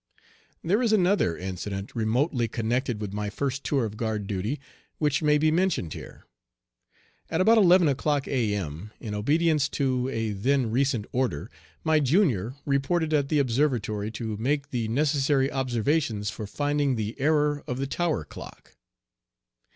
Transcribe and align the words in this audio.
There 0.63 0.81
is 0.81 0.91
another 0.91 1.37
incident 1.37 1.95
remotely 1.95 2.47
connected 2.47 2.99
with 2.99 3.13
my 3.13 3.29
first 3.29 3.63
tour 3.63 3.85
of 3.85 3.97
guard 3.97 4.25
duty 4.25 4.59
which 4.97 5.21
may 5.21 5.37
be 5.37 5.51
mentioned 5.51 5.93
here. 5.93 6.25
At 7.29 7.39
about 7.39 7.59
eleven 7.59 7.87
o'clock 7.87 8.27
A.M., 8.27 8.91
in 8.99 9.13
obedience 9.13 9.69
to 9.77 10.09
a 10.09 10.31
then 10.31 10.71
recent 10.71 11.05
order, 11.11 11.51
my 11.83 11.99
junior 11.99 12.55
reported 12.65 13.13
at 13.13 13.29
the 13.29 13.37
observatory 13.37 14.09
to 14.13 14.35
make 14.37 14.71
the 14.71 14.87
necessary 14.87 15.51
observations 15.51 16.31
for 16.31 16.47
finding 16.47 16.95
the 16.95 17.13
error 17.19 17.63
of 17.67 17.77
the 17.77 17.85
Tower 17.85 18.25
clock. 18.25 18.77